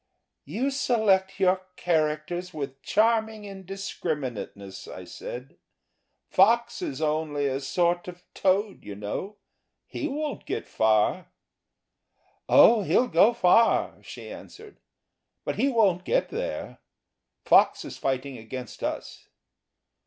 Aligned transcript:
"You 0.45 0.71
select 0.71 1.39
your 1.39 1.61
characters 1.75 2.55
with 2.55 2.81
charming 2.81 3.43
indiscriminateness," 3.43 4.91
I 4.91 5.03
said. 5.05 5.57
"Fox 6.27 6.81
is 6.81 7.03
only 7.03 7.45
a 7.45 7.59
sort 7.59 8.07
of 8.07 8.23
toad, 8.33 8.83
you 8.83 8.95
know 8.95 9.37
he 9.85 10.07
won't 10.07 10.47
get 10.47 10.67
far." 10.67 11.29
"Oh, 12.49 12.81
he'll 12.81 13.09
go 13.09 13.31
far," 13.31 14.01
she 14.01 14.27
answered, 14.31 14.79
"but 15.45 15.57
he 15.57 15.69
won't 15.69 16.03
get 16.03 16.29
there. 16.29 16.79
Fox 17.45 17.85
is 17.85 17.99
fighting 17.99 18.39
against 18.39 18.81
us." 18.83 19.27